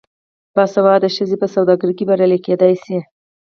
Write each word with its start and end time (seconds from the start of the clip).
باسواده 0.55 1.09
ښځې 1.15 1.35
په 1.41 1.47
سوداګرۍ 1.55 1.93
کې 1.97 2.07
بریالۍ 2.09 2.39
کیدی 2.45 2.73
شي. 2.83 2.97